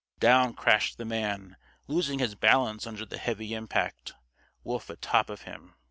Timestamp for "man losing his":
1.05-2.33